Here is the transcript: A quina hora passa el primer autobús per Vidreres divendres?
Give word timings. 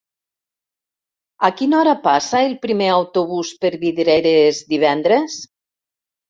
A 1.49 1.51
quina 1.59 1.77
hora 1.79 1.93
passa 2.07 2.41
el 2.45 2.55
primer 2.63 2.87
autobús 2.95 3.53
per 3.67 3.71
Vidreres 3.85 4.63
divendres? 4.75 5.39